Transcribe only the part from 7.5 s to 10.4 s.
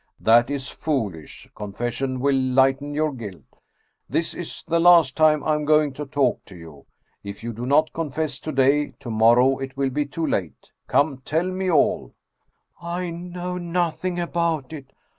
do not confess to day, to morrow it will be too